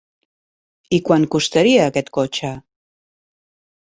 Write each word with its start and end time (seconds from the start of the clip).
I 0.97 0.99
quant 1.09 1.27
costaria 1.35 1.85
aquest 1.91 2.09
cotxe? 2.19 2.51